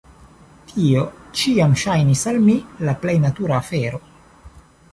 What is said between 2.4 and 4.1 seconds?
mi la plej natura afero.